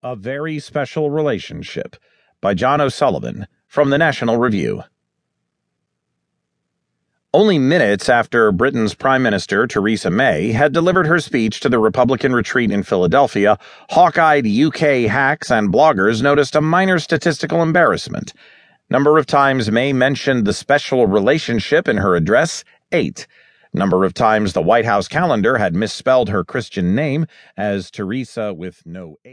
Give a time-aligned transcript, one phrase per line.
[0.00, 1.96] A Very Special Relationship
[2.40, 4.84] by John O'Sullivan from the National Review.
[7.34, 12.32] Only minutes after Britain's Prime Minister Theresa May had delivered her speech to the Republican
[12.32, 13.58] retreat in Philadelphia,
[13.90, 18.32] hawk eyed UK hacks and bloggers noticed a minor statistical embarrassment.
[18.88, 22.62] Number of times May mentioned the special relationship in her address
[22.92, 23.26] eight.
[23.74, 27.26] Number of times the White House calendar had misspelled her Christian name
[27.56, 29.26] as Teresa with no A.